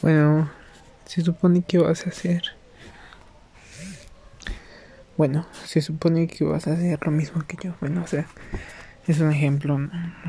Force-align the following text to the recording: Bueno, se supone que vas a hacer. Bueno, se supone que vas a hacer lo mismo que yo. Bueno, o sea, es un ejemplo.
Bueno, 0.00 0.48
se 1.06 1.22
supone 1.22 1.62
que 1.62 1.78
vas 1.78 2.06
a 2.06 2.10
hacer. 2.10 2.42
Bueno, 5.16 5.46
se 5.64 5.80
supone 5.80 6.28
que 6.28 6.44
vas 6.44 6.68
a 6.68 6.74
hacer 6.74 7.00
lo 7.02 7.10
mismo 7.10 7.42
que 7.46 7.56
yo. 7.60 7.74
Bueno, 7.80 8.02
o 8.04 8.06
sea, 8.06 8.26
es 9.08 9.18
un 9.20 9.32
ejemplo. 9.32 9.78